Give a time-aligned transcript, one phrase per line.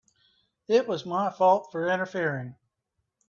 [0.67, 2.55] It was my fault for interfering.